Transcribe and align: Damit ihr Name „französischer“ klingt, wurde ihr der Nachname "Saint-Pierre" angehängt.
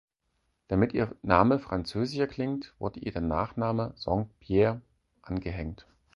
Damit 0.67 0.93
ihr 0.95 1.15
Name 1.21 1.59
„französischer“ 1.59 2.25
klingt, 2.25 2.73
wurde 2.79 2.99
ihr 3.01 3.11
der 3.11 3.21
Nachname 3.21 3.93
"Saint-Pierre" 3.95 4.81
angehängt. 5.21 5.85